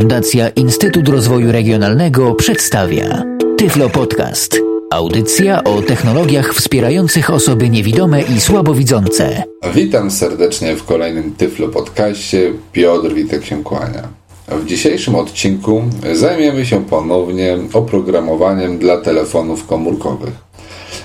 Fundacja 0.00 0.48
Instytut 0.48 1.08
Rozwoju 1.08 1.52
Regionalnego 1.52 2.34
przedstawia 2.34 3.22
Tyflo 3.58 3.90
Podcast. 3.90 4.60
Audycja 4.90 5.64
o 5.64 5.82
technologiach 5.82 6.54
wspierających 6.54 7.30
osoby 7.30 7.70
niewidome 7.70 8.22
i 8.22 8.40
słabowidzące. 8.40 9.42
Witam 9.74 10.10
serdecznie 10.10 10.76
w 10.76 10.84
kolejnym 10.84 11.34
Tyflo 11.34 11.68
Podcaście. 11.68 12.52
Piotr 12.72 13.14
Witek 13.14 13.44
się 13.44 13.62
kłania. 13.62 14.08
W 14.48 14.66
dzisiejszym 14.66 15.14
odcinku 15.14 15.82
zajmiemy 16.12 16.66
się 16.66 16.84
ponownie 16.84 17.58
oprogramowaniem 17.72 18.78
dla 18.78 19.00
telefonów 19.00 19.66
komórkowych. 19.66 20.34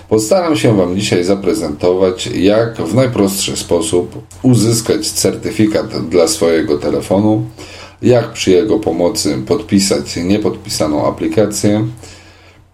Postaram 0.10 0.56
się 0.56 0.78
Wam 0.78 0.96
dzisiaj 0.96 1.24
zaprezentować, 1.24 2.28
jak 2.28 2.78
w 2.78 2.96
najprostszy 2.96 3.58
sposób 3.58 4.22
uzyskać 4.42 5.12
certyfikat 5.12 6.10
dla 6.10 6.28
swojego 6.28 6.78
telefonu, 6.78 7.44
jak 8.02 8.32
przy 8.32 8.52
jego 8.52 8.80
pomocy 8.80 9.38
podpisać 9.48 10.16
niepodpisaną 10.16 11.08
aplikację, 11.08 11.88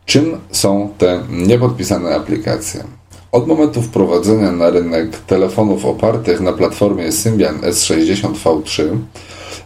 czym 0.06 0.38
są 0.52 0.90
te 0.98 1.24
niepodpisane 1.30 2.16
aplikacje. 2.16 2.84
Od 3.32 3.48
momentu 3.48 3.82
wprowadzenia 3.82 4.52
na 4.52 4.70
rynek 4.70 5.18
telefonów 5.18 5.86
opartych 5.86 6.42
na 6.42 6.54
platformie 6.54 7.12
Symbian 7.12 7.58
S60 7.62 8.34
V3 8.34 8.84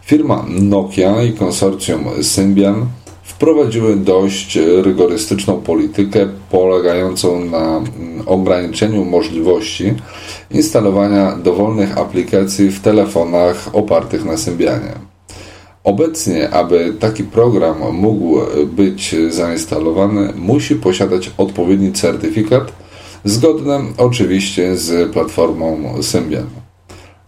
firma 0.06 0.46
Nokia 0.50 1.24
i 1.24 1.34
konsorcjum 1.34 2.06
Symbian 2.22 2.86
wprowadziły 3.24 3.96
dość 3.96 4.56
rygorystyczną 4.82 5.62
politykę 5.62 6.28
polegającą 6.50 7.46
na 7.46 7.82
ograniczeniu 8.26 9.06
możliwości 9.06 9.94
instalowania 10.52 11.36
dowolnych 11.36 11.98
aplikacji 11.98 12.70
w 12.70 12.80
telefonach 12.80 13.70
opartych 13.74 14.26
na 14.26 14.38
Symbianie. 14.38 15.11
Obecnie, 15.84 16.50
aby 16.50 16.94
taki 17.00 17.24
program 17.24 17.78
mógł 17.92 18.40
być 18.66 19.16
zainstalowany, 19.30 20.34
musi 20.36 20.76
posiadać 20.76 21.32
odpowiedni 21.38 21.92
certyfikat, 21.94 22.72
zgodny 23.26 23.80
oczywiście 23.98 24.76
z 24.76 25.12
platformą 25.12 25.94
Symbian. 26.02 26.50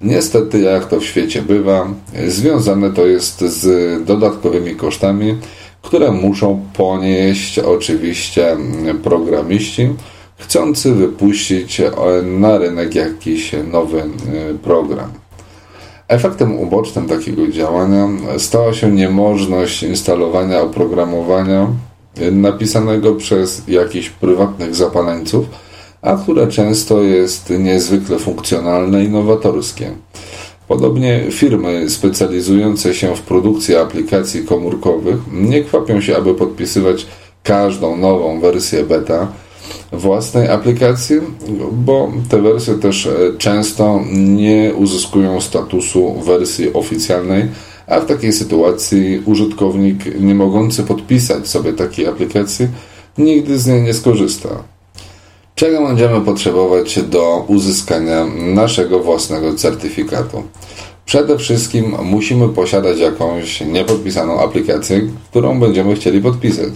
Niestety, 0.02 0.60
jak 0.60 0.86
to 0.86 1.00
w 1.00 1.04
świecie 1.04 1.42
bywa, 1.42 1.88
związane 2.28 2.92
to 2.92 3.06
jest 3.06 3.42
z 3.42 4.06
dodatkowymi 4.06 4.76
kosztami, 4.76 5.38
które 5.82 6.12
muszą 6.12 6.66
ponieść 6.74 7.60
oczywiście 7.60 8.58
programiści 9.04 9.90
chcący 10.38 10.94
wypuścić 10.94 11.82
na 12.24 12.58
rynek 12.58 12.96
jakiś 12.96 13.56
nowy 13.72 14.04
program. 14.64 15.23
Efektem 16.08 16.60
ubocznym 16.60 17.08
takiego 17.08 17.48
działania 17.48 18.10
stała 18.38 18.74
się 18.74 18.92
niemożność 18.92 19.84
instalowania 19.84 20.62
oprogramowania 20.62 21.68
napisanego 22.32 23.16
przez 23.16 23.62
jakichś 23.68 24.10
prywatnych 24.10 24.76
zapaleńców, 24.76 25.46
a 26.02 26.16
które 26.16 26.48
często 26.48 27.02
jest 27.02 27.50
niezwykle 27.60 28.20
funkcjonalne 28.20 29.04
i 29.04 29.10
nowatorskie. 29.10 29.92
Podobnie 30.68 31.24
firmy 31.32 31.90
specjalizujące 31.90 32.94
się 32.94 33.16
w 33.16 33.22
produkcji 33.22 33.76
aplikacji 33.76 34.44
komórkowych 34.44 35.18
nie 35.32 35.64
kwapią 35.64 36.02
się, 36.02 36.18
aby 36.18 36.36
podpisywać 36.36 37.08
każdą 37.44 37.98
nową 37.98 38.40
wersję 38.40 38.84
beta 38.84 39.28
własnej 39.92 40.50
aplikacji, 40.50 41.16
bo 41.72 42.12
te 42.30 42.42
wersje 42.42 42.74
też 42.74 43.08
e, 43.08 43.12
często 43.38 44.00
nie 44.14 44.74
uzyskują 44.78 45.42
statusu 45.42 46.14
wersji 46.14 46.74
oficjalnej, 46.74 47.48
a 47.88 48.00
w 48.00 48.06
takiej 48.06 48.34
sytuacji 48.34 49.22
użytkownik 49.26 50.20
nie 50.20 50.36
mogący 50.36 50.84
podpisać 50.84 51.48
sobie 51.48 51.74
takiej 51.74 52.08
aplikacji 52.08 52.68
nigdy 53.18 53.60
z 53.60 53.68
niej 53.68 53.82
nie 53.82 53.94
skorzysta. 53.94 54.50
Czego 55.56 55.88
będziemy 55.88 56.22
potrzebować 56.22 57.00
do 57.02 57.46
uzyskania 57.48 58.26
naszego 58.36 59.00
własnego 59.00 59.56
certyfikatu? 59.56 60.44
Przede 61.06 61.38
wszystkim 61.38 61.96
musimy 62.04 62.50
posiadać 62.50 63.00
jakąś 63.00 63.62
niepodpisaną 63.62 64.40
aplikację, 64.40 65.02
którą 65.30 65.60
będziemy 65.60 65.96
chcieli 65.96 66.22
podpisać. 66.22 66.74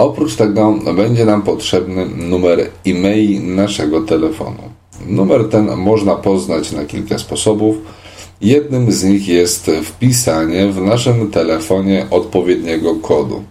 Oprócz 0.00 0.36
tego 0.36 0.74
będzie 0.96 1.24
nam 1.24 1.42
potrzebny 1.42 2.06
numer 2.06 2.70
e-mail 2.86 3.54
naszego 3.54 4.00
telefonu. 4.00 4.62
Numer 5.06 5.48
ten 5.48 5.76
można 5.76 6.14
poznać 6.14 6.72
na 6.72 6.84
kilka 6.84 7.18
sposobów. 7.18 7.76
Jednym 8.40 8.92
z 8.92 9.04
nich 9.04 9.28
jest 9.28 9.70
wpisanie 9.84 10.68
w 10.68 10.82
naszym 10.82 11.30
telefonie 11.30 12.06
odpowiedniego 12.10 12.94
kodu. 12.94 13.42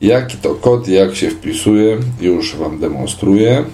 Jaki 0.00 0.36
to 0.36 0.54
kod, 0.54 0.88
jak 0.88 1.16
się 1.16 1.30
wpisuje, 1.30 1.98
już 2.20 2.56
Wam 2.56 2.78
demonstruję. 2.78 3.64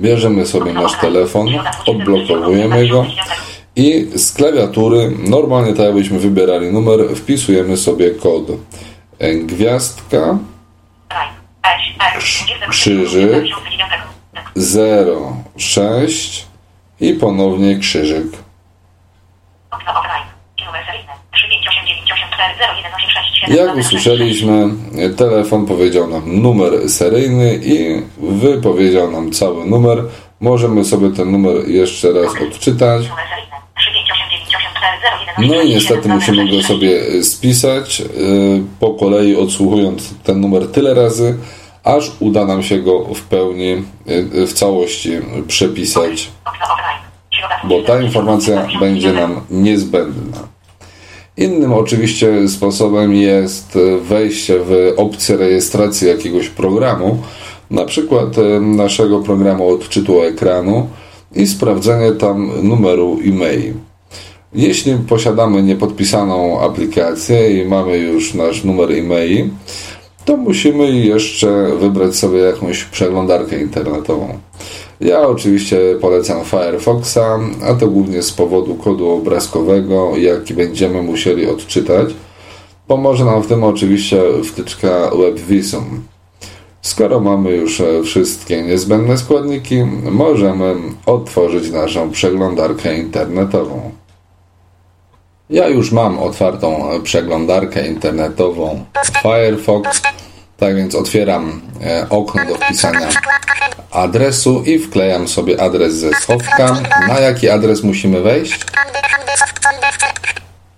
Bierzemy 0.00 0.46
sobie 0.46 0.72
nasz 0.72 1.00
telefon, 1.00 1.48
odblokowujemy 1.86 2.88
go 2.88 3.06
i 3.76 4.06
z 4.14 4.32
klawiatury, 4.32 5.12
normalnie 5.28 5.72
tak 5.72 5.86
jakbyśmy 5.86 6.18
wybierali 6.18 6.72
numer, 6.72 7.00
wpisujemy 7.14 7.76
sobie 7.76 8.10
kod 8.10 8.50
gwiazdka, 9.20 10.38
krzyżyk, 12.68 13.44
06 15.56 16.46
i 17.00 17.14
ponownie 17.14 17.78
krzyżyk. 17.78 18.26
Jak 23.48 23.76
usłyszeliśmy, 23.76 24.68
telefon 25.16 25.66
powiedział 25.66 26.08
nam 26.08 26.42
numer 26.42 26.90
seryjny 26.90 27.60
i 27.62 28.02
wypowiedział 28.18 29.10
nam 29.10 29.32
cały 29.32 29.66
numer. 29.66 30.04
Możemy 30.40 30.84
sobie 30.84 31.10
ten 31.10 31.32
numer 31.32 31.68
jeszcze 31.68 32.12
raz 32.12 32.32
odczytać. 32.42 33.02
No 35.38 35.62
i 35.62 35.68
niestety 35.68 36.08
musimy 36.08 36.50
go 36.50 36.62
sobie 36.62 37.22
spisać, 37.24 38.02
po 38.80 38.90
kolei 38.90 39.36
odsłuchując 39.36 40.14
ten 40.24 40.40
numer 40.40 40.68
tyle 40.68 40.94
razy, 40.94 41.36
aż 41.84 42.12
uda 42.20 42.44
nam 42.44 42.62
się 42.62 42.78
go 42.78 43.14
w 43.14 43.22
pełni, 43.22 43.82
w 44.46 44.52
całości 44.52 45.10
przepisać, 45.46 46.28
bo 47.64 47.82
ta 47.82 48.02
informacja 48.02 48.68
będzie 48.80 49.12
nam 49.12 49.40
niezbędna. 49.50 50.48
Innym 51.36 51.72
oczywiście 51.72 52.48
sposobem 52.48 53.14
jest 53.14 53.78
wejście 54.00 54.58
w 54.58 54.92
opcję 54.96 55.36
rejestracji 55.36 56.08
jakiegoś 56.08 56.48
programu, 56.48 57.22
na 57.70 57.84
przykład 57.84 58.28
naszego 58.60 59.20
programu 59.20 59.68
odczytu 59.68 60.22
ekranu 60.22 60.88
i 61.34 61.46
sprawdzenie 61.46 62.12
tam 62.12 62.50
numeru 62.62 63.18
e-mail. 63.24 63.74
Jeśli 64.56 64.94
posiadamy 64.94 65.62
niepodpisaną 65.62 66.60
aplikację 66.60 67.62
i 67.62 67.68
mamy 67.68 67.98
już 67.98 68.34
nasz 68.34 68.64
numer 68.64 68.92
e-mail, 68.92 69.48
to 70.24 70.36
musimy 70.36 70.92
jeszcze 70.92 71.76
wybrać 71.80 72.16
sobie 72.16 72.38
jakąś 72.38 72.84
przeglądarkę 72.84 73.60
internetową. 73.60 74.38
Ja 75.00 75.20
oczywiście 75.28 75.78
polecam 76.00 76.44
Firefoxa, 76.44 77.40
a 77.62 77.74
to 77.74 77.86
głównie 77.86 78.22
z 78.22 78.32
powodu 78.32 78.74
kodu 78.74 79.08
obrazkowego, 79.08 80.16
jaki 80.16 80.54
będziemy 80.54 81.02
musieli 81.02 81.46
odczytać. 81.46 82.08
Pomoże 82.86 83.24
nam 83.24 83.42
w 83.42 83.46
tym 83.46 83.64
oczywiście 83.64 84.22
wtyczka 84.44 85.10
WebVisum. 85.18 86.02
Skoro 86.82 87.20
mamy 87.20 87.50
już 87.50 87.82
wszystkie 88.04 88.62
niezbędne 88.62 89.18
składniki, 89.18 89.82
możemy 90.10 90.74
otworzyć 91.06 91.70
naszą 91.70 92.10
przeglądarkę 92.10 92.98
internetową. 92.98 93.90
Ja 95.50 95.68
już 95.68 95.92
mam 95.92 96.18
otwartą 96.18 96.88
przeglądarkę 97.02 97.86
internetową 97.86 98.84
Firefox, 99.22 100.02
tak 100.56 100.76
więc 100.76 100.94
otwieram 100.94 101.60
e, 101.84 102.06
okno 102.10 102.46
do 102.46 102.54
wpisania 102.54 103.08
adresu 103.90 104.62
i 104.62 104.78
wklejam 104.78 105.28
sobie 105.28 105.60
adres 105.60 105.94
ze 105.94 106.10
schowka. 106.10 106.76
Na 107.08 107.20
jaki 107.20 107.50
adres 107.50 107.82
musimy 107.82 108.20
wejść? 108.20 108.60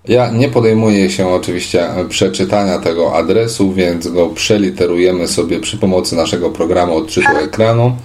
Ja 0.05 0.31
nie 0.31 0.49
podejmuję 0.49 1.11
się 1.11 1.29
oczywiście 1.29 1.89
przeczytania 2.09 2.79
tego 2.79 3.17
adresu, 3.17 3.73
więc 3.73 4.09
go 4.09 4.29
przeliterujemy 4.29 5.29
sobie 5.29 5.61
przy 5.61 5.79
pomocy 5.79 6.17
naszego 6.17 6.51
programu 6.51 6.97
odczytu 6.97 7.37
ekranu. 7.45 7.97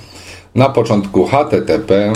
Na 0.55 0.69
początku 0.69 1.27
http 1.27 2.13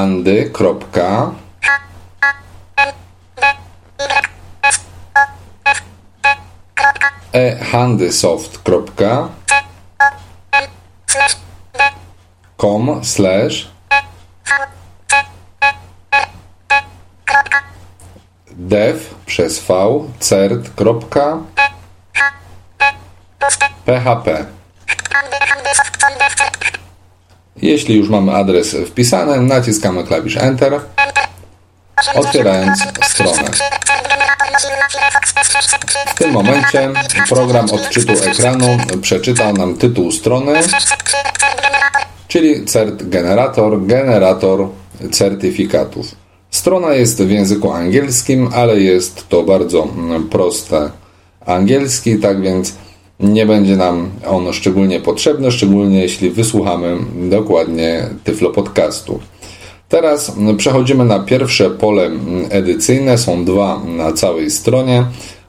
andy. 0.00 0.50
ehandysoft. 7.32 8.60
com 12.56 13.00
slash 13.04 13.68
dev 18.50 19.14
przez 19.26 19.58
v 19.58 19.68
cert. 20.20 20.70
php. 23.86 24.59
Jeśli 27.62 27.96
już 27.96 28.08
mamy 28.08 28.32
adres 28.32 28.76
wpisany, 28.86 29.40
naciskamy 29.40 30.04
klawisz 30.04 30.36
Enter, 30.36 30.80
otwierając 32.14 32.78
stronę. 33.02 33.50
W 36.06 36.14
tym 36.14 36.32
momencie 36.32 36.90
program 37.28 37.66
odczytu 37.70 38.12
ekranu 38.12 38.66
przeczyta 39.02 39.52
nam 39.52 39.76
tytuł 39.76 40.12
strony, 40.12 40.52
czyli 42.28 42.64
cert 42.64 43.08
generator, 43.08 43.86
generator 43.86 44.68
certyfikatów. 45.12 46.06
Strona 46.50 46.94
jest 46.94 47.22
w 47.22 47.30
języku 47.30 47.72
angielskim, 47.72 48.50
ale 48.54 48.80
jest 48.80 49.28
to 49.28 49.42
bardzo 49.42 49.88
proste 50.30 50.90
angielski, 51.46 52.18
tak 52.18 52.42
więc 52.42 52.74
nie 53.20 53.46
będzie 53.46 53.76
nam 53.76 54.10
on 54.28 54.52
szczególnie 54.52 55.00
potrzebny, 55.00 55.50
szczególnie 55.50 56.02
jeśli 56.02 56.30
wysłuchamy 56.30 56.96
dokładnie 57.30 58.08
Tyflo 58.24 58.50
Podcastu. 58.50 59.20
Teraz 59.88 60.32
przechodzimy 60.56 61.04
na 61.04 61.20
pierwsze 61.20 61.70
pole 61.70 62.10
edycyjne, 62.50 63.18
są 63.18 63.44
dwa 63.44 63.80
na 63.84 64.12
całej 64.12 64.50
stronie. 64.50 65.04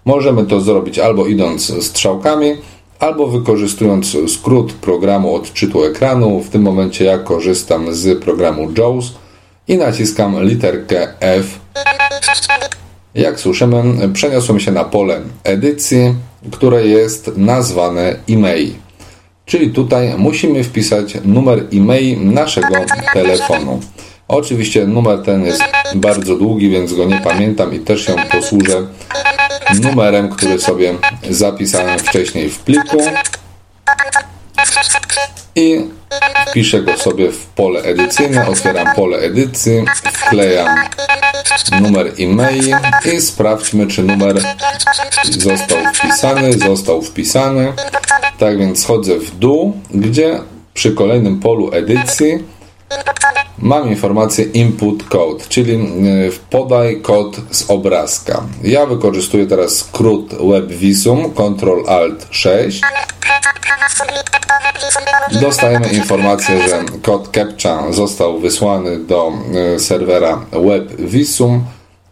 Możemy 0.05 0.45
to 0.45 0.61
zrobić 0.61 0.99
albo 0.99 1.25
idąc 1.25 1.83
strzałkami, 1.83 2.53
albo 2.99 3.27
wykorzystując 3.27 4.17
skrót 4.27 4.73
programu 4.73 5.35
odczytu 5.35 5.83
ekranu. 5.83 6.39
W 6.39 6.49
tym 6.49 6.61
momencie 6.61 7.05
ja 7.05 7.17
korzystam 7.17 7.93
z 7.93 8.23
programu 8.23 8.71
JAWS 8.77 9.13
i 9.67 9.77
naciskam 9.77 10.43
literkę 10.43 11.07
F. 11.19 11.59
Jak 13.15 13.39
słyszymy, 13.39 14.09
przeniosłem 14.13 14.59
się 14.59 14.71
na 14.71 14.83
pole 14.83 15.21
edycji, 15.43 16.13
które 16.51 16.87
jest 16.87 17.31
nazwane 17.37 18.15
e-mail. 18.29 18.73
Czyli 19.45 19.69
tutaj 19.69 20.13
musimy 20.17 20.63
wpisać 20.63 21.17
numer 21.25 21.65
e-mail 21.73 22.33
naszego 22.33 22.75
telefonu. 23.13 23.79
Oczywiście 24.27 24.87
numer 24.87 25.21
ten 25.25 25.45
jest 25.45 25.63
bardzo 25.95 26.35
długi, 26.35 26.69
więc 26.69 26.93
go 26.93 27.05
nie 27.05 27.19
pamiętam 27.19 27.73
i 27.73 27.79
też 27.79 28.05
się 28.05 28.15
posłużę 28.31 28.87
numerem, 29.81 30.29
który 30.29 30.59
sobie 30.59 30.93
zapisałem 31.29 31.99
wcześniej 31.99 32.49
w 32.49 32.59
pliku 32.59 32.97
i 35.55 35.87
wpiszę 36.47 36.81
go 36.81 36.97
sobie 36.97 37.31
w 37.31 37.45
pole 37.45 37.81
edycyjne, 37.81 38.47
otwieram 38.47 38.95
pole 38.95 39.17
edycji, 39.17 39.85
wklejam 40.03 40.67
numer 41.81 42.13
e-mail 42.19 42.75
i 43.13 43.21
sprawdźmy, 43.21 43.87
czy 43.87 44.03
numer 44.03 44.41
został 45.39 45.77
wpisany, 45.93 46.53
został 46.53 47.01
wpisany. 47.01 47.73
Tak 48.39 48.57
więc 48.59 48.83
schodzę 48.83 49.19
w 49.19 49.35
dół, 49.35 49.77
gdzie 49.93 50.39
przy 50.73 50.91
kolejnym 50.91 51.39
polu 51.39 51.69
edycji 51.73 52.43
Mam 53.57 53.89
informację 53.89 54.45
input 54.45 55.03
code, 55.03 55.43
czyli 55.49 55.73
e, 55.75 55.79
podaj 56.49 57.01
kod 57.01 57.37
z 57.51 57.69
obrazka. 57.69 58.43
Ja 58.63 58.85
wykorzystuję 58.85 59.47
teraz 59.47 59.77
skrót 59.77 60.33
WebVisum 60.49 61.33
Ctrl 61.33 61.89
Alt 61.89 62.27
6. 62.31 62.81
Dostajemy 65.41 65.87
informację, 65.87 66.67
że 66.67 66.83
kod 67.01 67.29
CAPTCHA 67.29 67.91
został 67.91 68.39
wysłany 68.39 68.99
do 68.99 69.33
e, 69.75 69.79
serwera 69.79 70.45
WebVisum 70.51 71.63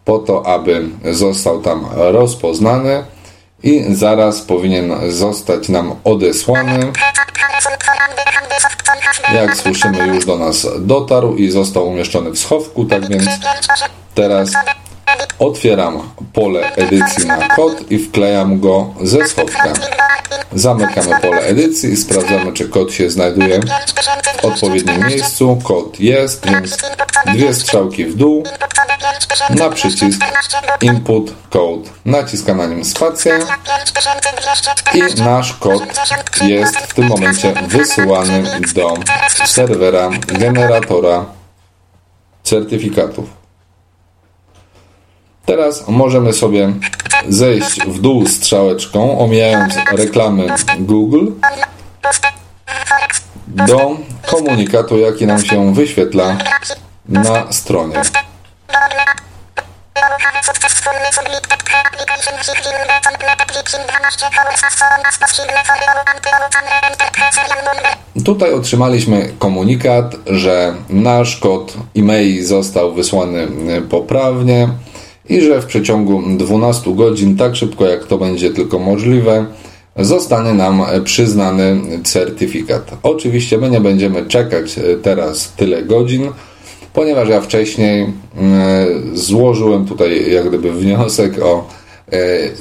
po 0.04 0.18
to, 0.18 0.46
aby 0.46 0.88
został 1.04 1.62
tam 1.62 1.86
rozpoznany 1.94 3.04
i 3.62 3.84
zaraz 3.94 4.40
powinien 4.40 4.92
zostać 5.08 5.68
nam 5.68 5.94
odesłany. 6.04 6.92
Jak 9.34 9.56
słyszymy, 9.56 10.06
już 10.06 10.24
do 10.24 10.36
nas 10.36 10.66
dotarł 10.78 11.36
i 11.36 11.50
został 11.50 11.88
umieszczony 11.88 12.30
w 12.30 12.38
schowku, 12.38 12.84
tak 12.84 13.08
więc 13.08 13.24
teraz 14.14 14.50
otwieram 15.38 16.10
pole 16.32 16.72
edycji 16.74 17.26
na 17.26 17.48
kod 17.48 17.90
i 17.90 17.98
wklejam 17.98 18.60
go 18.60 18.94
ze 19.02 19.26
schowka. 19.26 19.72
Zamykamy 20.54 21.20
pole 21.20 21.40
edycji 21.40 21.92
i 21.92 21.96
sprawdzamy, 21.96 22.52
czy 22.52 22.68
kod 22.68 22.92
się 22.92 23.10
znajduje 23.10 23.60
w 24.40 24.44
odpowiednim 24.44 25.06
miejscu. 25.06 25.58
Kod 25.64 26.00
jest, 26.00 26.46
więc 26.46 26.76
dwie 27.26 27.54
strzałki 27.54 28.04
w 28.04 28.16
dół 28.16 28.44
na 29.50 29.70
przycisk 29.70 30.20
Input 30.80 31.32
Code. 31.50 31.90
Naciskam 32.04 32.56
na 32.56 32.66
nim 32.66 32.84
spację 32.84 33.38
i 34.94 35.22
nasz 35.22 35.52
kod 35.52 35.82
jest 36.42 36.76
w 36.76 36.94
tym 36.94 37.06
momencie 37.06 37.54
wysyłany 37.66 38.60
do 38.74 38.94
serwera 39.46 40.10
generatora 40.26 41.24
certyfikatów. 42.42 43.39
Teraz 45.46 45.88
możemy 45.88 46.32
sobie 46.32 46.72
zejść 47.28 47.80
w 47.86 48.00
dół 48.00 48.26
strzałeczką, 48.26 49.18
omijając 49.18 49.74
reklamy 49.92 50.46
Google 50.78 51.26
do 53.46 53.96
komunikatu, 54.26 54.98
jaki 54.98 55.26
nam 55.26 55.44
się 55.44 55.74
wyświetla 55.74 56.36
na 57.08 57.52
stronie. 57.52 58.02
Tutaj 68.24 68.52
otrzymaliśmy 68.52 69.32
komunikat, 69.38 70.14
że 70.26 70.74
nasz 70.88 71.36
kod 71.36 71.74
e-mail 71.96 72.46
został 72.46 72.94
wysłany 72.94 73.48
poprawnie 73.90 74.68
i 75.30 75.40
że 75.40 75.62
w 75.62 75.66
przeciągu 75.66 76.22
12 76.36 76.94
godzin, 76.94 77.36
tak 77.36 77.56
szybko 77.56 77.86
jak 77.86 78.04
to 78.04 78.18
będzie 78.18 78.50
tylko 78.50 78.78
możliwe, 78.78 79.46
zostanie 79.96 80.52
nam 80.52 80.82
przyznany 81.04 81.80
certyfikat. 82.04 82.90
Oczywiście 83.02 83.58
my 83.58 83.70
nie 83.70 83.80
będziemy 83.80 84.26
czekać 84.26 84.80
teraz 85.02 85.52
tyle 85.52 85.82
godzin, 85.82 86.30
ponieważ 86.92 87.28
ja 87.28 87.40
wcześniej 87.40 88.02
e, 88.02 88.10
złożyłem 89.14 89.86
tutaj 89.86 90.32
jak 90.32 90.48
gdyby 90.48 90.72
wniosek 90.72 91.42
o 91.42 91.68
e, 92.12 92.18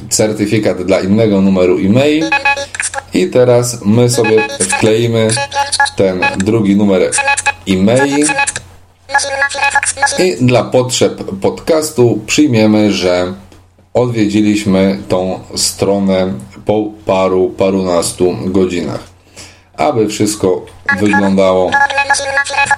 certyfikat 0.09 0.83
dla 0.83 0.99
innego 0.99 1.41
numeru 1.41 1.77
e-mail 1.77 2.25
i 3.13 3.27
teraz 3.27 3.85
my 3.85 4.09
sobie 4.09 4.47
wkleimy 4.59 5.27
ten 5.97 6.21
drugi 6.37 6.75
numer 6.75 7.11
e-mail 7.67 8.25
i 10.19 10.45
dla 10.45 10.63
potrzeb 10.63 11.23
podcastu 11.41 12.19
przyjmiemy, 12.25 12.91
że 12.91 13.33
odwiedziliśmy 13.93 14.99
tą 15.07 15.39
stronę 15.55 16.33
po 16.65 16.83
paru, 17.05 17.49
parunastu 17.49 18.37
godzinach. 18.45 19.03
Aby 19.77 20.07
wszystko 20.07 20.65
wyglądało 20.99 21.71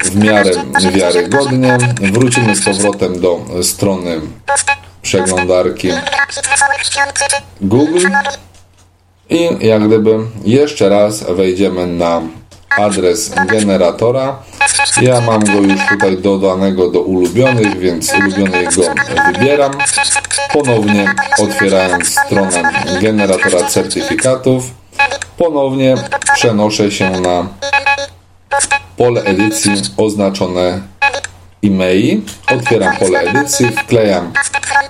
w 0.03 0.15
miarę 0.15 0.51
wiarygodnie, 0.91 1.77
wrócimy 2.11 2.55
z 2.55 2.65
powrotem 2.65 3.19
do 3.19 3.39
strony 3.63 4.21
przeglądarki 5.01 5.89
Google 7.61 8.07
i 9.29 9.67
jak 9.67 9.87
gdyby 9.87 10.19
jeszcze 10.43 10.89
raz 10.89 11.23
wejdziemy 11.23 11.87
na 11.87 12.21
adres 12.77 13.31
generatora. 13.47 14.39
Ja 15.01 15.21
mam 15.21 15.43
go 15.43 15.51
już 15.51 15.81
tutaj 15.89 16.17
dodanego 16.17 16.91
do 16.91 17.01
ulubionych, 17.01 17.79
więc 17.79 18.13
ulubiony 18.13 18.63
go 18.63 18.83
wybieram. 19.33 19.71
Ponownie 20.53 21.13
otwierając 21.37 22.19
stronę 22.19 22.71
generatora 23.01 23.63
certyfikatów, 23.63 24.63
ponownie 25.37 25.95
przenoszę 26.33 26.91
się 26.91 27.09
na 27.09 27.47
pole 28.97 29.21
edycji 29.23 29.71
oznaczone 29.97 30.81
e-mail. 31.63 32.21
Otwieram 32.55 32.97
pole 32.97 33.19
edycji, 33.19 33.71
wklejam 33.71 34.33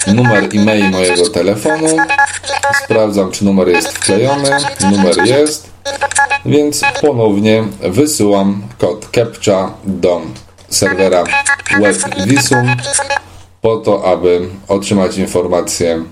numer 0.08 0.50
e-mail 0.56 0.90
mojego 0.90 1.30
telefonu, 1.30 1.88
sprawdzam 2.84 3.32
czy 3.32 3.46
numer 3.46 3.68
jest 3.68 3.88
wklejony, 3.88 4.50
numer 4.92 5.26
jest, 5.26 5.70
więc 6.46 6.82
ponownie 7.02 7.64
wysyłam 7.82 8.62
kod 8.78 9.08
CAPTCHA 9.08 9.74
do 9.84 10.22
serwera 10.70 11.24
WebVisum 11.80 12.76
po 13.62 13.78
to, 13.78 14.06
aby 14.06 14.50
otrzymać 14.68 15.18
informację 15.18 16.04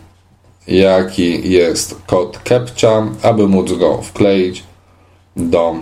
jaki 0.69 1.51
jest 1.51 1.95
kod 2.05 2.39
CAPTCHA, 2.43 3.03
aby 3.23 3.47
móc 3.47 3.71
go 3.73 4.01
wkleić 4.01 4.63
do 5.35 5.75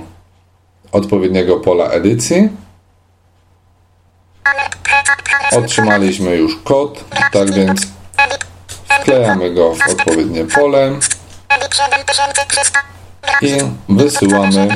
odpowiedniego 0.92 1.60
pola 1.60 1.86
edycji. 1.86 2.50
Otrzymaliśmy 5.51 6.36
już 6.36 6.56
kod, 6.63 7.04
tak 7.32 7.51
więc 7.54 7.88
wklejamy 9.01 9.54
go 9.54 9.75
w 9.75 9.88
odpowiednie 9.92 10.46
pole 10.46 11.00
i 13.42 13.58
wysyłamy 13.90 14.68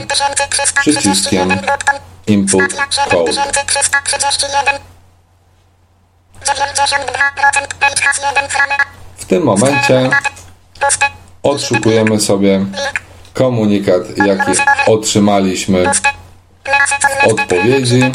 przyciskiem 0.79 1.59
Input 2.27 2.61
Code. 3.09 3.31
W 9.17 9.25
tym 9.25 9.43
momencie 9.43 10.09
odszukujemy 11.43 12.19
sobie 12.19 12.65
komunikat, 13.33 14.01
jaki 14.17 14.51
otrzymaliśmy 14.87 15.91
odpowiedzi. 17.23 18.11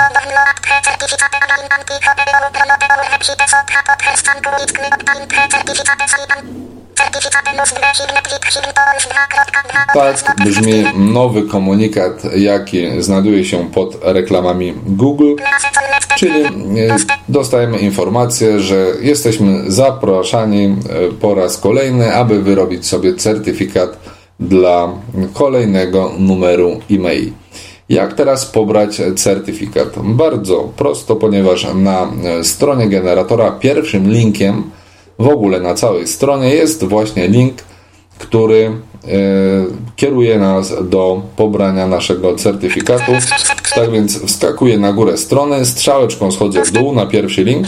Tak 9.95 10.37
brzmi 10.45 10.85
nowy 10.97 11.43
komunikat, 11.43 12.23
jaki 12.37 13.03
znajduje 13.03 13.45
się 13.45 13.71
pod 13.71 13.99
reklamami 14.03 14.75
Google, 14.87 15.35
czyli 16.17 16.45
e, 16.45 16.49
dostajemy 17.29 17.79
informację, 17.79 18.61
że 18.61 18.87
jesteśmy 19.01 19.71
zapraszani 19.71 20.65
e, 20.65 20.75
po 21.21 21.35
raz 21.35 21.59
kolejny, 21.59 22.15
aby 22.15 22.43
wyrobić 22.43 22.87
sobie 22.87 23.15
certyfikat 23.15 23.99
dla 24.41 24.89
kolejnego 25.33 26.13
numeru 26.19 26.81
e-mail. 26.91 27.33
Jak 27.89 28.15
teraz 28.15 28.47
pobrać 28.47 29.01
certyfikat? 29.17 29.89
Bardzo 30.03 30.73
prosto, 30.77 31.17
ponieważ 31.17 31.67
na 31.75 32.09
stronie 32.43 32.89
generatora 32.89 33.51
pierwszym 33.51 34.11
linkiem 34.11 34.71
w 35.19 35.29
ogóle 35.29 35.61
na 35.61 35.75
całej 35.75 36.07
stronie 36.07 36.49
jest 36.49 36.85
właśnie 36.85 37.29
link, 37.29 37.55
który 38.19 38.65
e, 38.65 39.09
kieruje 39.97 40.39
nas 40.39 40.89
do 40.89 41.23
pobrania 41.37 41.87
naszego 41.87 42.35
certyfikatu. 42.35 43.13
Tak 43.75 43.91
więc 43.91 44.23
wskakuję 44.23 44.79
na 44.79 44.93
górę 44.93 45.17
strony, 45.17 45.67
strzałeczką 45.67 46.33
schodzę 46.33 46.65
w 46.65 46.71
dół 46.71 46.93
na 46.93 47.07
pierwszy 47.07 47.45
link. 47.45 47.67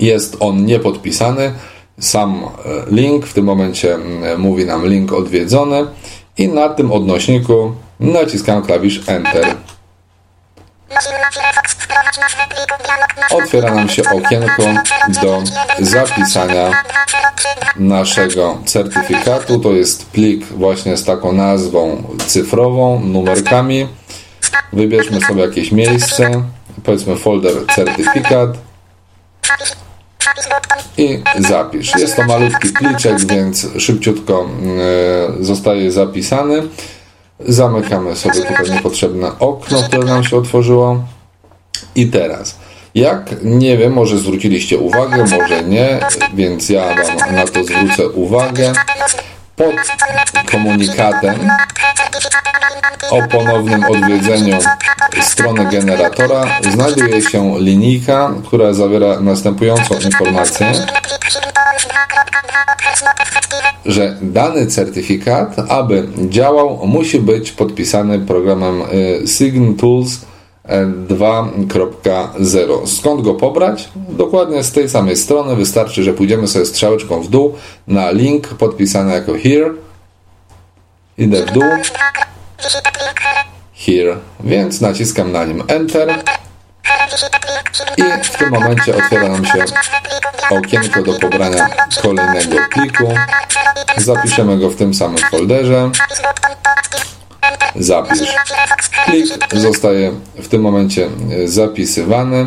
Jest 0.00 0.36
on 0.40 0.64
niepodpisany. 0.64 1.52
Sam 1.98 2.44
e, 2.44 2.94
link 2.94 3.26
w 3.26 3.34
tym 3.34 3.44
momencie 3.44 3.98
mówi 4.38 4.64
nam 4.64 4.86
link 4.86 5.12
odwiedzony 5.12 5.86
i 6.38 6.48
na 6.48 6.68
tym 6.68 6.92
odnośniku 6.92 7.72
naciskam 8.00 8.62
klawisz 8.62 9.00
Enter. 9.06 9.46
Otwiera 13.30 13.74
nam 13.74 13.88
się 13.88 14.02
okienko 14.02 14.62
do 15.22 15.42
zapisania 15.78 16.82
naszego 17.76 18.58
certyfikatu. 18.66 19.58
To 19.60 19.72
jest 19.72 20.10
plik 20.10 20.44
właśnie 20.44 20.96
z 20.96 21.04
taką 21.04 21.32
nazwą 21.32 22.02
cyfrową, 22.26 23.00
numerkami. 23.00 23.88
Wybierzmy 24.72 25.20
sobie 25.20 25.42
jakieś 25.42 25.72
miejsce, 25.72 26.42
powiedzmy 26.84 27.16
folder 27.16 27.52
certyfikat 27.74 28.50
i 30.96 31.22
zapisz. 31.38 31.92
Jest 31.98 32.16
to 32.16 32.22
malutki 32.24 32.68
pliczek, 32.68 33.20
więc 33.20 33.66
szybciutko 33.78 34.48
e, 35.40 35.44
zostaje 35.44 35.92
zapisany. 35.92 36.62
Zamykamy 37.48 38.16
sobie 38.16 38.40
tutaj 38.40 38.70
niepotrzebne 38.70 39.38
okno, 39.38 39.82
które 39.82 40.04
nam 40.04 40.24
się 40.24 40.36
otworzyło. 40.36 41.04
I 41.94 42.06
teraz, 42.06 42.58
jak 42.94 43.30
nie 43.42 43.76
wiem, 43.76 43.92
może 43.92 44.18
zwróciliście 44.18 44.78
uwagę, 44.78 45.16
może 45.16 45.62
nie, 45.64 45.98
więc 46.34 46.68
ja 46.68 46.94
Wam 46.94 47.34
na 47.34 47.46
to 47.46 47.64
zwrócę 47.64 48.08
uwagę. 48.08 48.72
Pod 49.56 49.74
komunikatem 50.50 51.50
o 53.10 53.22
ponownym 53.28 53.84
odwiedzeniu 53.84 54.58
strony 55.20 55.64
generatora 55.64 56.46
znajduje 56.72 57.22
się 57.22 57.54
linijka, 57.58 58.34
która 58.46 58.72
zawiera 58.72 59.20
następującą 59.20 59.94
informację, 59.94 60.72
że 63.86 64.16
dany 64.22 64.66
certyfikat, 64.66 65.56
aby 65.68 66.08
działał, 66.28 66.86
musi 66.86 67.20
być 67.20 67.52
podpisany 67.52 68.18
programem 68.18 68.82
y, 68.82 69.26
Sign 69.26 69.74
Tools 69.74 70.20
2.0. 71.08 72.86
Skąd 72.86 73.22
go 73.22 73.34
pobrać? 73.34 73.88
Dokładnie 73.96 74.62
z 74.62 74.72
tej 74.72 74.88
samej 74.88 75.16
strony. 75.16 75.56
Wystarczy, 75.56 76.02
że 76.02 76.12
pójdziemy 76.12 76.48
sobie 76.48 76.66
strzałeczką 76.66 77.20
w 77.20 77.28
dół 77.28 77.54
na 77.86 78.10
link 78.10 78.48
podpisany 78.48 79.12
jako 79.12 79.32
here. 79.32 79.74
Idę 81.18 81.42
w 81.46 81.52
dół. 81.52 81.62
Here. 83.74 84.16
Więc 84.40 84.80
naciskam 84.80 85.32
na 85.32 85.44
nim 85.44 85.62
Enter. 85.68 86.22
I 87.96 88.24
w 88.24 88.36
tym 88.38 88.50
momencie 88.50 88.96
otwiera 88.96 89.28
nam 89.28 89.44
się 89.44 89.64
okienko 90.50 91.02
do 91.02 91.12
pobrania 91.12 91.68
kolejnego 92.02 92.56
pliku. 92.72 93.14
Zapiszemy 93.96 94.58
go 94.58 94.70
w 94.70 94.76
tym 94.76 94.94
samym 94.94 95.18
folderze. 95.30 95.90
Zapisz. 97.76 98.18
Plik 99.06 99.26
zostaje 99.52 100.12
w 100.34 100.48
tym 100.48 100.62
momencie 100.62 101.08
zapisywany. 101.44 102.46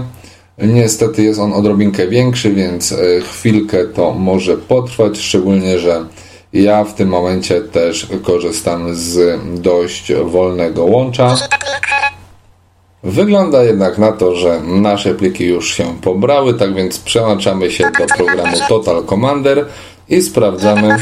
Niestety 0.58 1.24
jest 1.24 1.40
on 1.40 1.54
odrobinkę 1.54 2.08
większy, 2.08 2.54
więc 2.54 2.92
e, 2.92 2.98
chwilkę 3.22 3.86
to 3.86 4.14
może 4.14 4.58
potrwać, 4.58 5.18
szczególnie, 5.18 5.80
że 5.80 6.06
ja 6.54 6.84
w 6.84 6.94
tym 6.94 7.10
momencie 7.10 7.62
też 7.62 8.08
korzystam 8.24 8.96
z 8.96 9.40
dość 9.62 10.14
wolnego 10.14 10.86
łącza. 10.86 11.36
Wygląda 13.04 13.64
jednak 13.64 13.98
na 13.98 14.12
to, 14.12 14.36
że 14.36 14.62
nasze 14.62 15.16
pliki 15.16 15.46
już 15.46 15.74
się 15.74 16.02
pobrały, 16.02 16.54
tak 16.54 16.74
więc 16.74 17.00
przełączamy 17.00 17.72
się 17.72 17.84
do 18.00 18.06
programu 18.06 18.58
Total 18.70 19.04
Commander 19.06 19.66
i 20.10 20.22
sprawdzamy, 20.22 20.98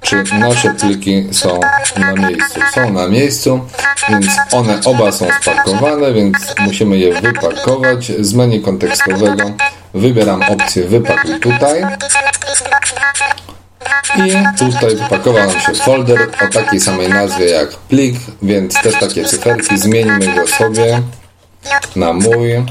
czy 0.00 0.24
nasze 0.38 0.74
pliki 0.74 1.24
są 1.32 1.60
na 1.96 2.12
miejscu. 2.12 2.60
Są 2.74 2.92
na 2.92 3.08
miejscu, 3.08 3.60
więc 4.08 4.26
one 4.52 4.80
oba 4.84 5.12
są 5.12 5.26
spakowane, 5.40 6.12
więc 6.12 6.36
musimy 6.66 6.98
je 6.98 7.20
wypakować. 7.20 8.12
Z 8.20 8.34
menu 8.34 8.60
kontekstowego 8.60 9.50
wybieram 9.94 10.42
opcję 10.42 10.84
wypakuj 10.84 11.40
tutaj. 11.40 11.84
I 14.16 14.58
tutaj 14.58 14.96
wypakował 14.96 15.46
nam 15.46 15.60
się 15.60 15.74
folder 15.74 16.28
o 16.44 16.52
takiej 16.52 16.80
samej 16.80 17.08
nazwie 17.08 17.46
jak 17.46 17.70
plik, 17.76 18.16
więc 18.42 18.82
też 18.82 18.94
takie 19.00 19.24
cyferki. 19.24 19.78
Zmieńmy 19.78 20.34
go 20.34 20.46
sobie 20.46 21.02
na 21.96 22.12
mój 22.12 22.64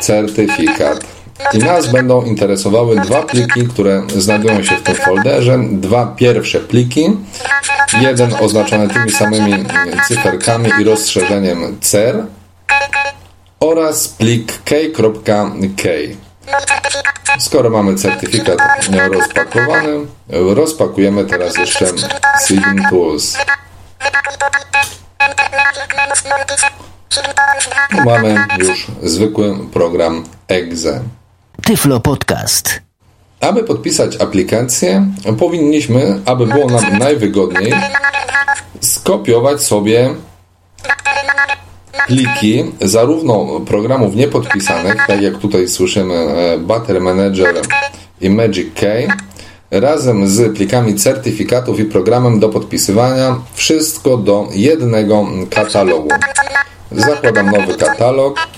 certyfikat. 0.00 1.04
I 1.52 1.58
nas 1.58 1.86
będą 1.86 2.22
interesowały 2.22 2.96
dwa 2.96 3.22
pliki, 3.22 3.68
które 3.68 4.02
znajdują 4.16 4.62
się 4.62 4.76
w 4.76 4.82
tym 4.82 4.94
folderze. 4.94 5.58
Dwa 5.72 6.06
pierwsze 6.06 6.60
pliki. 6.60 7.16
Jeden 8.00 8.34
oznaczony 8.40 8.88
tymi 8.88 9.10
samymi 9.10 9.64
cyferkami 10.08 10.70
i 10.80 10.84
rozszerzeniem 10.84 11.78
CER 11.80 12.24
oraz 13.60 14.08
plik 14.08 14.52
k.k. 14.64 15.46
Skoro 17.38 17.70
mamy 17.70 17.94
certyfikat 17.94 18.58
rozpakowany, 19.12 20.06
rozpakujemy 20.30 21.24
teraz 21.24 21.56
jeszcze 21.56 21.86
Sign 22.46 22.82
Tools. 22.90 23.36
Mamy 28.04 28.46
już 28.58 28.86
zwykły 29.02 29.58
program 29.72 30.24
EXE. 30.48 31.00
Tyflo 31.62 32.00
Podcast. 32.00 32.82
Aby 33.40 33.64
podpisać 33.64 34.16
aplikację, 34.16 35.06
powinniśmy, 35.38 36.20
aby 36.24 36.46
było 36.46 36.70
nam 36.70 36.98
najwygodniej, 36.98 37.72
skopiować 38.80 39.62
sobie 39.62 40.14
pliki 42.08 42.64
zarówno 42.80 43.60
programów 43.60 44.14
niepodpisanych, 44.14 45.06
tak 45.06 45.22
jak 45.22 45.38
tutaj 45.38 45.68
słyszymy 45.68 46.14
e, 46.14 46.58
Butter 46.58 47.00
Manager 47.00 47.54
i 48.20 48.30
Magic 48.30 48.74
Key, 48.74 49.08
razem 49.70 50.28
z 50.28 50.56
plikami 50.56 50.94
certyfikatów 50.94 51.80
i 51.80 51.84
programem 51.84 52.40
do 52.40 52.48
podpisywania, 52.48 53.36
wszystko 53.54 54.16
do 54.16 54.48
jednego 54.52 55.26
katalogu. 55.50 56.08
Zakładam 56.92 57.50
nowy 57.50 57.74
katalog, 57.74 58.48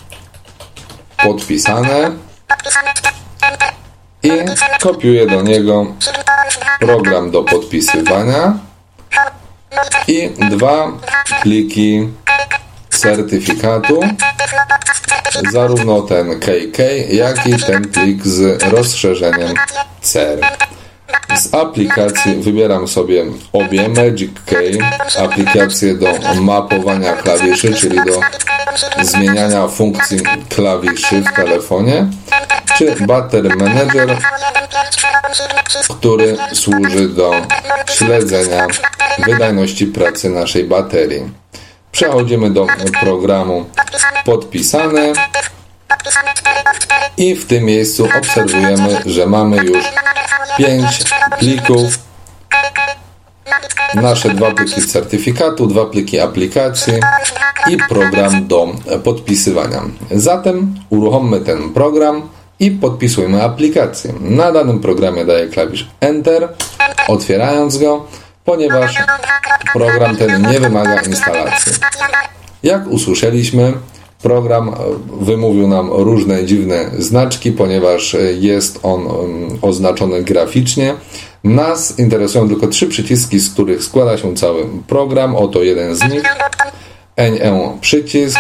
podpisane 1.23 2.11
i 4.23 4.31
kopiuję 4.81 5.27
do 5.27 5.43
niego 5.43 5.87
program 6.81 7.31
do 7.31 7.43
podpisywania 7.43 8.59
i 10.09 10.31
dwa 10.51 10.93
pliki 11.43 12.09
certyfikatu 13.01 14.01
zarówno 15.53 16.03
ten 16.03 16.41
KK, 16.41 16.79
jak 17.11 17.47
i 17.47 17.55
ten 17.57 17.89
plik 17.89 18.27
z 18.27 18.63
rozszerzeniem 18.63 19.55
CER. 20.03 20.41
Z 21.37 21.55
aplikacji 21.55 22.35
wybieram 22.35 22.89
sobie 22.89 23.25
obie 23.53 23.89
Magic 23.89 24.31
Key, 24.47 24.79
aplikację 25.19 25.95
do 25.95 26.07
mapowania 26.41 27.13
klawiszy, 27.13 27.75
czyli 27.75 27.97
do 27.97 28.21
zmieniania 29.03 29.69
funkcji 29.69 30.21
klawiszy 30.49 31.23
w 31.23 31.33
telefonie, 31.37 32.07
czy 32.77 32.97
Battery 33.07 33.49
Manager, 33.49 34.19
który 35.89 36.37
służy 36.53 37.09
do 37.09 37.33
śledzenia 37.91 38.67
wydajności 39.27 39.87
pracy 39.87 40.31
naszej 40.31 40.65
baterii. 40.65 41.40
Przechodzimy 41.93 42.51
do 42.51 42.67
programu 43.01 43.65
podpisane 44.25 45.13
i 47.17 47.35
w 47.35 47.47
tym 47.47 47.65
miejscu 47.65 48.09
obserwujemy, 48.19 49.03
że 49.07 49.27
mamy 49.27 49.57
już 49.57 49.85
5 50.59 51.05
plików, 51.39 51.99
nasze 53.95 54.31
dwa 54.31 54.51
pliki 54.51 54.87
certyfikatu, 54.87 55.67
dwa 55.67 55.87
pliki 55.87 56.21
aplikacji 56.21 56.93
i 57.69 57.77
program 57.89 58.47
do 58.47 58.69
podpisywania. 59.05 59.83
Zatem 60.11 60.75
uruchommy 60.91 61.41
ten 61.41 61.73
program 61.73 62.29
i 62.61 62.71
podpisujmy 62.71 63.43
aplikację. 63.43 64.13
Na 64.21 64.53
danym 64.53 64.81
programie 64.81 65.25
daję 65.25 65.49
klawisz 65.49 65.89
Enter, 66.01 66.49
otwierając 67.09 67.79
go, 67.79 68.07
ponieważ 68.45 68.95
program 69.73 70.17
ten 70.17 70.51
nie 70.51 70.61
wymaga 70.61 71.03
instalacji. 71.03 71.73
Jak 72.63 72.87
usłyszeliśmy, 72.87 73.73
program 74.23 74.69
e, 74.69 74.75
wymówił 75.21 75.69
nam 75.69 75.91
różne 75.93 76.45
dziwne 76.45 76.91
znaczki, 76.99 77.53
ponieważ 77.53 78.15
e, 78.15 78.19
jest 78.33 78.79
on 78.83 79.09
oznaczony 79.63 80.23
graficznie. 80.23 80.95
Nas 81.45 81.99
interesują 81.99 82.49
tylko 82.49 82.67
trzy 82.67 82.87
przyciski, 82.89 83.41
z 83.41 83.53
których 83.53 83.85
składa 83.85 84.19
się 84.19 84.35
cały 84.35 84.67
program. 84.87 85.37
Oto 85.37 85.63
jeden 85.63 85.95
z 85.95 86.03
nich. 86.03 86.23
NE 87.17 87.79
przycisk, 87.81 88.39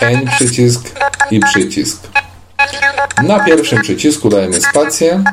N 0.00 0.26
przycisk 0.26 0.82
i 1.30 1.40
przycisk. 1.40 2.11
Na 3.22 3.44
pierwszym 3.44 3.82
przycisku 3.82 4.28
dajemy 4.28 4.60
spację 4.60 5.24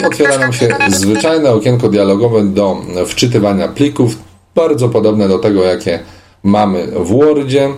i 0.00 0.04
otwiera 0.04 0.38
nam 0.38 0.52
się 0.52 0.68
zwyczajne 0.88 1.50
okienko 1.50 1.88
dialogowe 1.88 2.44
do 2.44 2.76
wczytywania 3.06 3.68
plików, 3.68 4.16
bardzo 4.54 4.88
podobne 4.88 5.28
do 5.28 5.38
tego, 5.38 5.64
jakie 5.64 5.98
mamy 6.42 6.86
w 6.86 7.08
Wordzie, 7.08 7.68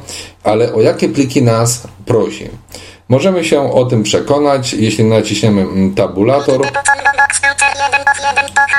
ale 0.45 0.73
o 0.73 0.81
jakie 0.81 1.09
pliki 1.09 1.43
nas 1.43 1.83
prosi. 2.07 2.49
Możemy 3.09 3.45
się 3.45 3.73
o 3.73 3.85
tym 3.85 4.03
przekonać, 4.03 4.75
jeśli 4.75 5.05
naciśniemy 5.05 5.91
tabulator. 5.95 6.61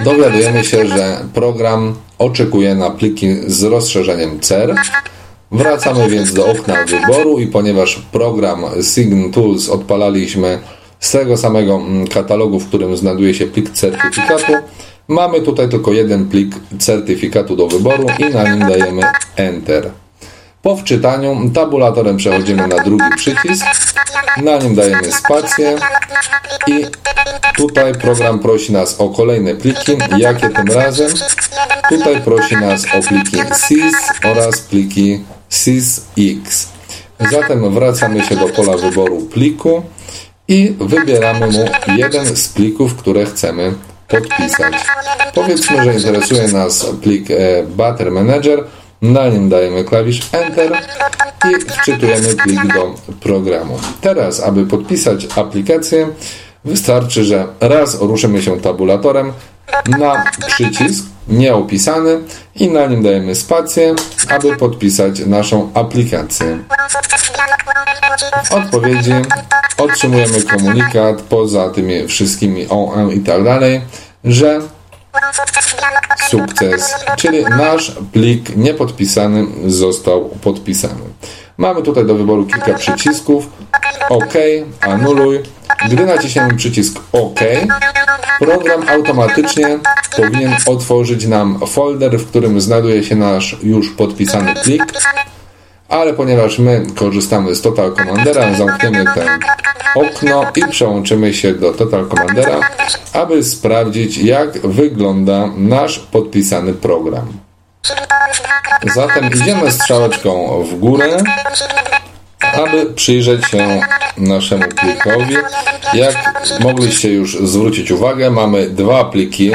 Dowiadujemy 0.03 0.63
się, 0.63 0.87
że 0.87 1.17
program 1.33 1.95
oczekuje 2.17 2.75
na 2.75 2.89
pliki 2.89 3.35
z 3.47 3.63
rozszerzeniem 3.63 4.39
CER. 4.39 4.75
Wracamy 5.53 6.09
więc 6.09 6.33
do 6.33 6.47
okna 6.47 6.75
wyboru 6.85 7.39
i 7.39 7.47
ponieważ 7.47 7.95
program 8.11 8.65
Sign 8.81 9.31
Tools 9.31 9.69
odpalaliśmy 9.69 10.59
z 10.99 11.11
tego 11.11 11.37
samego 11.37 11.81
katalogu, 12.13 12.59
w 12.59 12.67
którym 12.67 12.97
znajduje 12.97 13.33
się 13.33 13.45
plik 13.45 13.69
certyfikatu, 13.69 14.53
Mamy 15.07 15.41
tutaj 15.41 15.69
tylko 15.69 15.93
jeden 15.93 16.29
plik 16.29 16.55
certyfikatu 16.79 17.55
do 17.55 17.67
wyboru 17.67 18.05
i 18.19 18.33
na 18.33 18.43
nim 18.55 18.59
dajemy 18.59 19.01
Enter. 19.35 19.91
Po 20.61 20.75
wczytaniu 20.75 21.49
tabulatorem 21.53 22.17
przechodzimy 22.17 22.67
na 22.67 22.83
drugi 22.83 23.05
przycisk, 23.15 23.65
na 24.43 24.57
nim 24.57 24.75
dajemy 24.75 25.11
spację 25.11 25.75
i 26.67 26.85
tutaj 27.57 27.93
program 27.93 28.39
prosi 28.39 28.73
nas 28.73 29.01
o 29.01 29.09
kolejne 29.09 29.55
pliki. 29.55 29.97
Jakie 30.17 30.49
tym 30.49 30.67
razem? 30.67 31.11
Tutaj 31.89 32.21
prosi 32.21 32.55
nas 32.55 32.85
o 32.85 33.01
pliki 33.01 33.37
sys 33.55 33.95
oraz 34.23 34.59
pliki 34.61 35.19
sysx. 35.53 36.67
Zatem 37.31 37.73
wracamy 37.73 38.23
się 38.23 38.35
do 38.35 38.49
pola 38.49 38.77
wyboru 38.77 39.21
pliku 39.21 39.83
i 40.47 40.75
wybieramy 40.79 41.47
mu 41.47 41.65
jeden 41.97 42.35
z 42.35 42.49
plików, 42.49 42.95
które 42.95 43.25
chcemy 43.25 43.73
podpisać. 44.07 44.73
Powiedzmy, 45.33 45.83
że 45.83 45.93
interesuje 45.93 46.47
nas 46.47 46.85
plik 47.01 47.31
e, 47.31 47.63
Butter 47.63 48.11
Manager. 48.11 48.63
Na 49.01 49.27
nim 49.29 49.49
dajemy 49.49 49.83
klawisz 49.83 50.21
Enter 50.31 50.77
i 51.51 51.71
wczytujemy 51.71 52.35
plik 52.35 52.73
do 52.73 52.95
programu. 53.19 53.79
Teraz, 54.01 54.39
aby 54.39 54.65
podpisać 54.65 55.27
aplikację, 55.35 56.09
wystarczy, 56.65 57.23
że 57.23 57.47
raz 57.59 58.01
ruszymy 58.01 58.41
się 58.41 58.59
tabulatorem 58.61 59.33
na 59.87 60.23
przycisk 60.47 61.12
nieopisany 61.27 62.19
i 62.55 62.69
na 62.69 62.87
nim 62.87 63.03
dajemy 63.03 63.35
spację, 63.35 63.95
aby 64.29 64.57
podpisać 64.57 65.19
naszą 65.19 65.71
aplikację. 65.73 66.59
Odpowiedzi 68.51 69.13
otrzymujemy 69.77 70.41
komunikat 70.41 71.21
poza 71.21 71.69
tymi 71.69 72.07
wszystkimi 72.07 72.67
OM 72.69 73.13
i 73.13 73.19
tak 73.19 73.43
dalej, 73.43 73.81
że 74.23 74.61
sukces, 76.29 76.95
czyli 77.17 77.43
nasz 77.45 77.91
plik 78.11 78.55
niepodpisany 78.55 79.45
został 79.67 80.29
podpisany. 80.29 81.01
Mamy 81.57 81.81
tutaj 81.81 82.05
do 82.05 82.15
wyboru 82.15 82.45
kilka 82.45 82.73
przycisków. 82.73 83.49
OK, 84.09 84.33
anuluj. 84.81 85.43
Gdy 85.91 86.05
naciśniemy 86.05 86.53
przycisk 86.53 86.99
OK, 87.11 87.39
program 88.39 88.89
automatycznie 88.89 89.79
powinien 90.17 90.55
otworzyć 90.65 91.25
nam 91.25 91.59
folder, 91.67 92.19
w 92.19 92.27
którym 92.27 92.61
znajduje 92.61 93.03
się 93.03 93.15
nasz 93.15 93.57
już 93.63 93.89
podpisany 93.89 94.53
plik. 94.63 94.83
Ale 95.89 96.13
ponieważ 96.13 96.59
my 96.59 96.85
korzystamy 96.95 97.55
z 97.55 97.61
Total 97.61 97.93
Commandera, 97.93 98.53
zamkniemy 98.53 99.05
ten 99.15 99.27
okno 99.95 100.45
i 100.55 100.67
przełączymy 100.67 101.33
się 101.33 101.53
do 101.53 101.73
Total 101.73 102.05
Commandera, 102.09 102.59
aby 103.13 103.43
sprawdzić 103.43 104.17
jak 104.17 104.67
wygląda 104.67 105.49
nasz 105.57 105.99
podpisany 105.99 106.73
program. 106.73 107.27
Zatem 108.95 109.29
idziemy 109.33 109.71
strzałeczką 109.71 110.63
w 110.63 110.79
górę, 110.79 111.17
aby 112.53 112.85
przyjrzeć 112.85 113.45
się 113.45 113.81
naszemu 114.17 114.63
plikowi. 114.67 115.35
Jak 115.93 116.15
mogliście 116.59 117.13
już 117.13 117.37
zwrócić 117.37 117.91
uwagę, 117.91 118.29
mamy 118.29 118.69
dwa 118.69 119.05
pliki 119.05 119.51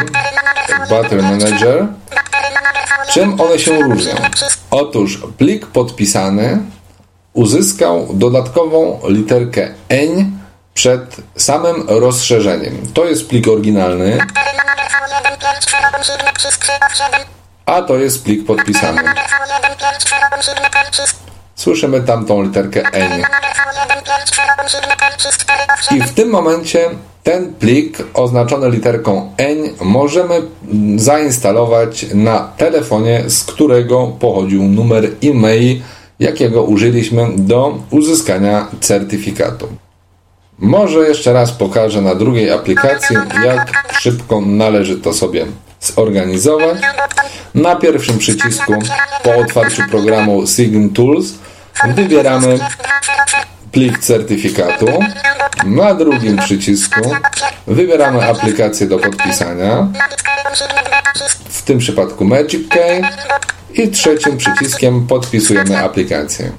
Battle 0.90 1.22
Manager 1.22 1.86
Czym 3.10 3.40
one 3.40 3.58
się 3.58 3.82
różnią? 3.82 4.14
Otóż 4.70 5.20
plik 5.38 5.66
podpisany 5.66 6.58
uzyskał 7.32 8.08
dodatkową 8.14 9.00
literkę 9.08 9.74
N 9.88 10.38
przed 10.74 11.16
samym 11.36 11.84
rozszerzeniem. 11.88 12.92
To 12.94 13.04
jest 13.04 13.28
plik 13.28 13.48
oryginalny, 13.48 14.18
a 17.66 17.82
to 17.82 17.96
jest 17.96 18.24
plik 18.24 18.46
podpisany. 18.46 19.02
Słyszymy 21.58 22.00
tam 22.00 22.26
tą 22.26 22.42
literkę 22.42 22.82
N. 22.92 23.22
I 25.96 26.02
w 26.02 26.14
tym 26.14 26.28
momencie 26.28 26.90
ten 27.22 27.54
plik 27.54 27.98
oznaczony 28.14 28.70
literką 28.70 29.32
N 29.36 29.58
możemy 29.80 30.42
zainstalować 30.96 32.06
na 32.14 32.38
telefonie, 32.56 33.24
z 33.26 33.44
którego 33.44 34.06
pochodził 34.06 34.62
numer 34.62 35.10
e-mail, 35.24 35.80
jakiego 36.20 36.62
użyliśmy 36.62 37.26
do 37.36 37.78
uzyskania 37.90 38.66
certyfikatu. 38.80 39.68
Może 40.58 40.98
jeszcze 40.98 41.32
raz 41.32 41.52
pokażę 41.52 42.02
na 42.02 42.14
drugiej 42.14 42.50
aplikacji, 42.50 43.16
jak 43.44 43.84
szybko 44.00 44.40
należy 44.40 44.96
to 44.96 45.12
sobie 45.12 45.46
zorganizować. 45.80 46.78
Na 47.54 47.76
pierwszym 47.76 48.18
przycisku 48.18 48.74
po 49.22 49.36
otwarciu 49.36 49.82
programu 49.90 50.46
Sign 50.46 50.88
Tools 50.88 51.34
wybieramy 51.94 52.58
plik 53.72 53.98
certyfikatu. 53.98 54.86
Na 55.64 55.94
drugim 55.94 56.36
przycisku 56.36 57.00
wybieramy 57.66 58.28
aplikację 58.28 58.86
do 58.86 58.98
podpisania, 58.98 59.86
w 61.48 61.62
tym 61.62 61.78
przypadku 61.78 62.24
Magic 62.24 62.68
Key 62.68 63.02
i 63.74 63.88
trzecim 63.88 64.36
przyciskiem 64.36 65.06
podpisujemy 65.06 65.78
aplikację. 65.78 66.52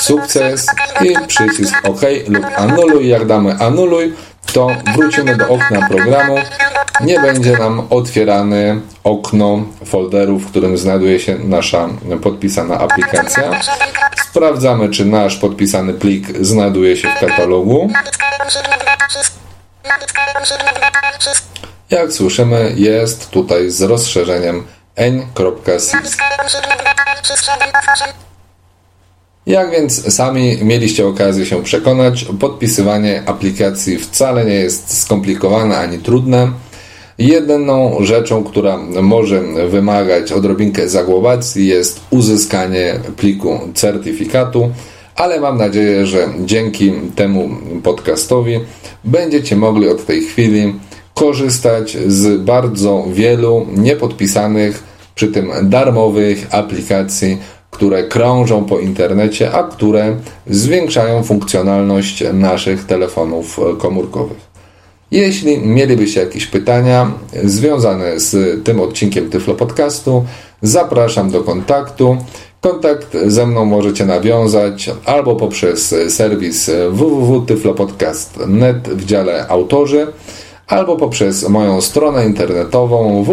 Sukces 0.00 0.66
i 1.00 1.14
przycisk 1.26 1.74
OK 1.82 2.00
lub 2.28 2.46
anuluj. 2.56 3.08
Jak 3.08 3.26
damy 3.26 3.56
anuluj, 3.58 4.14
to 4.52 4.68
wrócimy 4.94 5.36
do 5.36 5.48
okna 5.48 5.88
programu. 5.88 6.36
Nie 7.00 7.20
będzie 7.20 7.52
nam 7.52 7.86
otwierane 7.90 8.80
okno 9.04 9.64
folderu, 9.84 10.38
w 10.38 10.50
którym 10.50 10.78
znajduje 10.78 11.20
się 11.20 11.38
nasza 11.38 11.88
podpisana 12.22 12.78
aplikacja 12.78 13.60
Sprawdzamy, 14.30 14.90
czy 14.90 15.04
nasz 15.04 15.36
podpisany 15.36 15.94
plik 15.94 16.38
znajduje 16.40 16.96
się 16.96 17.08
w 17.08 17.20
katalogu. 17.20 17.90
Jak 21.90 22.12
słyszymy, 22.12 22.72
jest 22.76 23.30
tutaj 23.30 23.70
z 23.70 23.82
rozszerzeniem 23.82 24.66
n.sys. 24.96 25.92
Jak 29.46 29.70
więc 29.70 30.14
sami 30.14 30.58
mieliście 30.62 31.06
okazję 31.06 31.46
się 31.46 31.62
przekonać, 31.62 32.26
podpisywanie 32.40 33.22
aplikacji 33.26 33.98
wcale 33.98 34.44
nie 34.44 34.54
jest 34.54 35.02
skomplikowane 35.02 35.78
ani 35.78 35.98
trudne. 35.98 36.52
Jedyną 37.18 37.96
rzeczą, 38.00 38.44
która 38.44 38.78
może 39.02 39.42
wymagać 39.68 40.32
odrobinkę 40.32 40.88
zagłobacji 40.88 41.66
jest 41.66 42.00
uzyskanie 42.10 42.94
pliku 43.16 43.60
certyfikatu, 43.74 44.70
ale 45.16 45.40
mam 45.40 45.58
nadzieję, 45.58 46.06
że 46.06 46.28
dzięki 46.44 46.92
temu 47.14 47.48
podcastowi 47.82 48.60
będziecie 49.04 49.56
mogli 49.56 49.88
od 49.88 50.06
tej 50.06 50.22
chwili 50.22 50.74
korzystać 51.14 51.96
z 52.06 52.40
bardzo 52.40 53.04
wielu 53.12 53.66
niepodpisanych, 53.76 54.82
przy 55.14 55.28
tym 55.28 55.52
darmowych 55.62 56.46
aplikacji, 56.50 57.38
które 57.76 58.04
krążą 58.04 58.64
po 58.64 58.78
internecie, 58.78 59.52
a 59.52 59.62
które 59.62 60.16
zwiększają 60.46 61.22
funkcjonalność 61.22 62.24
naszych 62.32 62.84
telefonów 62.84 63.60
komórkowych. 63.78 64.38
Jeśli 65.10 65.58
mielibyście 65.58 66.20
jakieś 66.20 66.46
pytania 66.46 67.12
związane 67.44 68.20
z 68.20 68.64
tym 68.64 68.80
odcinkiem 68.80 69.30
Tyflo 69.30 69.54
Podcastu, 69.54 70.24
zapraszam 70.62 71.30
do 71.30 71.40
kontaktu. 71.40 72.16
Kontakt 72.60 73.16
ze 73.26 73.46
mną 73.46 73.64
możecie 73.64 74.06
nawiązać 74.06 74.90
albo 75.04 75.36
poprzez 75.36 75.94
serwis 76.08 76.70
www.tyflopodcast.net 76.90 78.88
w 78.88 79.04
dziale 79.04 79.48
autorzy, 79.48 80.06
albo 80.66 80.96
poprzez 80.96 81.48
moją 81.48 81.80
stronę 81.80 82.26
internetową 82.26 83.24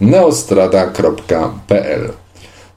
www.piotrmyślnikwitek.neostrada.pl 0.00 2.12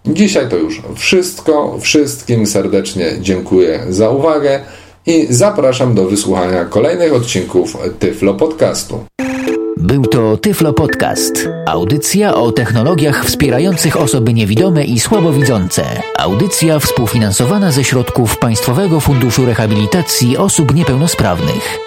Dzisiaj 0.05 0.49
to 0.49 0.57
już 0.57 0.81
wszystko. 0.95 1.77
Wszystkim 1.79 2.47
serdecznie 2.47 3.05
dziękuję 3.21 3.83
za 3.89 4.09
uwagę 4.09 4.59
i 5.05 5.27
zapraszam 5.29 5.95
do 5.95 6.05
wysłuchania 6.05 6.65
kolejnych 6.65 7.13
odcinków 7.13 7.77
Tyflo 7.99 8.33
Podcastu. 8.33 9.05
Był 9.77 10.05
to 10.05 10.37
Tyflo 10.37 10.73
Podcast. 10.73 11.49
Audycja 11.65 12.35
o 12.35 12.51
technologiach 12.51 13.25
wspierających 13.25 13.97
osoby 13.97 14.33
niewidome 14.33 14.85
i 14.85 14.99
słabowidzące. 14.99 15.83
Audycja 16.19 16.79
współfinansowana 16.79 17.71
ze 17.71 17.83
środków 17.83 18.37
Państwowego 18.37 18.99
Funduszu 18.99 19.45
Rehabilitacji 19.45 20.37
Osób 20.37 20.75
Niepełnosprawnych. 20.75 21.82